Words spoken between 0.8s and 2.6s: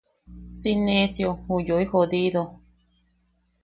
nesio ju yoi jodido!